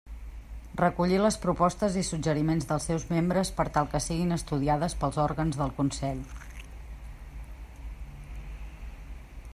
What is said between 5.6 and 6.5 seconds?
del Consell.